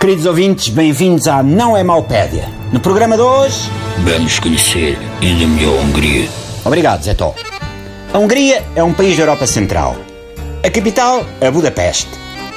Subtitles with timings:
[0.00, 2.48] Queridos ouvintes, bem-vindos à Não é Maupédia.
[2.72, 3.70] No programa de hoje.
[3.98, 6.26] Vamos conhecer ainda melhor a Hungria.
[6.64, 7.34] Obrigado, Zé Tó.
[8.10, 9.96] A Hungria é um país da Europa Central.
[10.64, 12.08] A capital é Budapeste.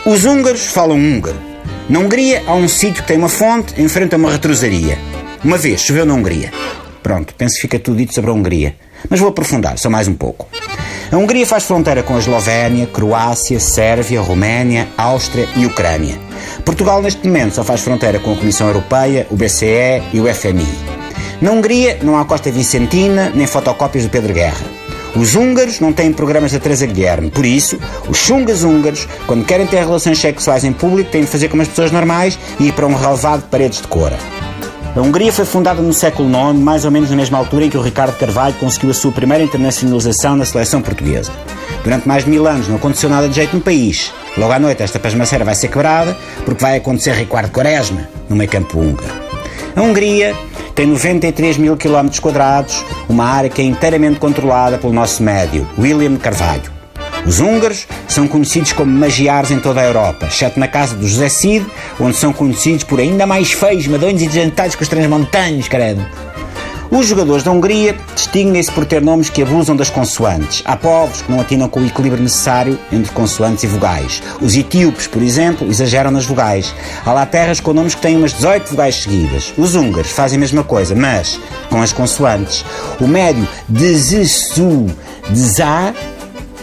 [0.05, 1.36] Os húngaros falam húngaro.
[1.89, 4.97] Na Hungria há um sítio que tem uma fonte em frente a uma retrosaria.
[5.43, 6.50] Uma vez choveu na Hungria.
[7.04, 8.73] Pronto, penso que fica tudo dito sobre a Hungria.
[9.10, 10.47] Mas vou aprofundar, só mais um pouco.
[11.11, 16.18] A Hungria faz fronteira com a Eslovénia, Croácia, Sérvia, Roménia, Áustria e Ucrânia.
[16.65, 20.67] Portugal, neste momento, só faz fronteira com a Comissão Europeia, o BCE e o FMI.
[21.41, 24.65] Na Hungria não há Costa Vicentina nem fotocópias do Pedro Guerra.
[25.15, 27.77] Os húngaros não têm programas da Teresa Guilherme, por isso,
[28.09, 31.67] os chungas húngaros, quando querem ter relações sexuais em público, têm de fazer como as
[31.67, 34.17] pessoas normais e ir para um relevado de paredes de cora.
[34.95, 37.77] A Hungria foi fundada no século IX, mais ou menos na mesma altura em que
[37.77, 41.31] o Ricardo Carvalho conseguiu a sua primeira internacionalização na seleção portuguesa.
[41.83, 44.14] Durante mais de mil anos não aconteceu nada de jeito no país.
[44.38, 48.50] Logo à noite esta pasmaceira vai ser quebrada porque vai acontecer Ricardo Quaresma no meio
[48.50, 49.14] campo húngaro.
[49.76, 50.36] A Hungria
[50.73, 56.16] tem 93 mil quilómetros quadrados, uma área que é inteiramente controlada pelo nosso médio, William
[56.16, 56.72] Carvalho.
[57.26, 61.30] Os húngaros são conhecidos como magiares em toda a Europa, exceto na casa do José
[61.30, 61.66] Cid,
[62.00, 66.06] onde são conhecidos por ainda mais feios, medonhos e desentados que os transmontanos, credo.
[66.92, 70.62] Os jogadores da Hungria distinguem-se por ter nomes que abusam das consoantes.
[70.66, 74.22] Há povos que não atinam com o equilíbrio necessário entre consoantes e vogais.
[74.42, 76.73] Os etíopes, por exemplo, exageram nas vogais.
[77.06, 79.54] Há lá terras com nomes que têm umas 18 vogais seguidas.
[79.58, 81.39] Os húngaros fazem a mesma coisa, mas
[81.70, 82.64] com as consoantes.
[83.00, 84.88] O médio de Zesu,
[85.30, 85.94] de Zá,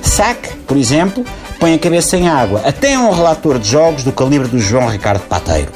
[0.02, 1.24] Sac, por exemplo,
[1.58, 2.62] põe a cabeça em água.
[2.64, 5.70] Até um relator de jogos do calibre do João Ricardo Pateiro.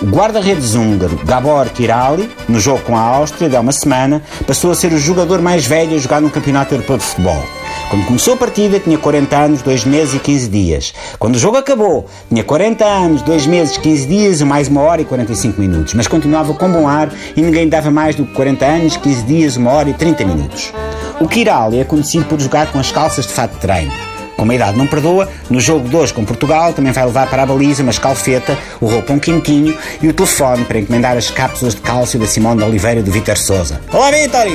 [0.00, 4.70] O guarda-redes húngaro Gabor Kirali, no jogo com a Áustria de há uma semana, passou
[4.70, 7.42] a ser o jogador mais velho a jogar no Campeonato Europeu de Futebol.
[7.90, 10.94] Quando começou a partida, tinha 40 anos, 2 meses e 15 dias.
[11.18, 15.04] Quando o jogo acabou, tinha 40 anos, 2 meses, 15 dias, mais 1 hora e
[15.04, 15.94] 45 minutos.
[15.94, 19.56] Mas continuava com bom ar e ninguém dava mais do que 40 anos, 15 dias,
[19.56, 20.72] 1 hora e 30 minutos.
[21.20, 23.92] O Kirali é conhecido por jogar com as calças de fato de treino.
[24.38, 27.42] Como a idade não perdoa, no jogo de hoje com Portugal também vai levar para
[27.42, 31.80] a baliza uma escalfeta, o roupão quinquinho e o telefone para encomendar as cápsulas de
[31.80, 33.80] cálcio da Simone de Oliveira e do Vitor Souza.
[33.92, 34.46] Olá, Vitor!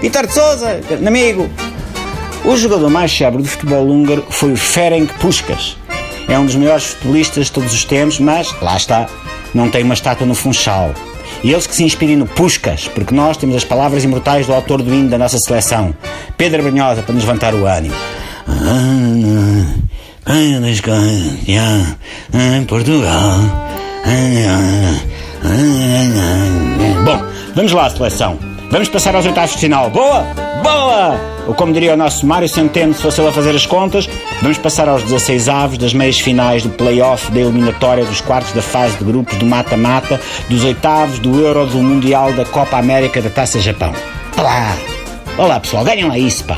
[0.00, 1.50] Vitor de Souza, amigo!
[2.44, 5.76] O jogador mais célebre do futebol húngaro foi o Ferenc Puskas.
[6.28, 9.08] É um dos melhores futebolistas de todos os tempos, mas, lá está,
[9.52, 10.94] não tem uma estátua no Funchal.
[11.42, 14.80] E eles que se inspirem no Puskas, porque nós temos as palavras imortais do autor
[14.82, 15.92] do hino da nossa seleção,
[16.36, 18.11] Pedro Brunhosa, para nos levantar o ânimo.
[22.66, 23.36] Portugal.
[27.04, 28.38] Bom, vamos lá, seleção.
[28.70, 29.90] Vamos passar aos oitavos de final.
[29.90, 30.24] Boa!
[30.62, 31.20] Boa!
[31.46, 34.08] Ou como diria o nosso Mário Centeno, se fosse ele a fazer as contas,
[34.40, 38.62] vamos passar aos 16 avos das meias finais do play-off da eliminatória dos quartos da
[38.62, 43.28] fase de grupos do mata-mata, dos oitavos, do Euro, do Mundial, da Copa América, da
[43.28, 43.92] Taça Japão.
[44.38, 44.76] Olá!
[45.36, 46.56] Olá, pessoal, ganham lá isso, pá!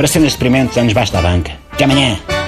[0.00, 1.58] Para cenas experimentos, anos basta a banca.
[1.72, 2.39] Até amanhã!